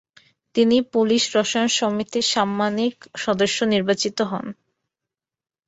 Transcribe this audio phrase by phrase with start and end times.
[0.55, 4.45] তিনি পোলিশ রসায়ন সমিতির সাম্মানিক সদস্য নির্বাচিত হন।